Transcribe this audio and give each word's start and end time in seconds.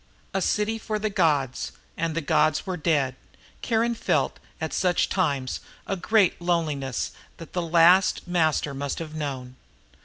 A 0.33 0.41
city 0.41 0.79
for 0.79 0.97
the 0.97 1.11
Gods 1.11 1.73
and 1.95 2.15
the 2.15 2.21
Gods 2.25 2.65
were 2.65 2.75
dead. 2.75 3.15
Kiron 3.61 3.93
felt, 3.93 4.39
at 4.59 4.73
such 4.73 5.09
times, 5.09 5.59
the 5.85 5.95
great 5.95 6.41
loneliness 6.41 7.11
that 7.37 7.53
the 7.53 7.61
last 7.61 8.27
Master 8.27 8.73
must 8.73 8.97
have 8.97 9.13
known. 9.13 9.57